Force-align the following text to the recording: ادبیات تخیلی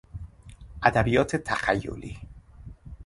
ادبیات 0.83 1.35
تخیلی 1.35 2.19